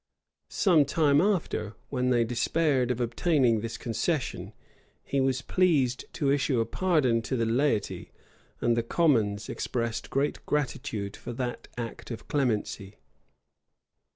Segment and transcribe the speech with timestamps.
[0.49, 4.51] Some time after, when they despaired of obtaining this concession,
[5.03, 8.11] he was pleased to issue a pardon to the laity;
[8.61, 12.97] and the commons expressed great gratitude for that act of clemency.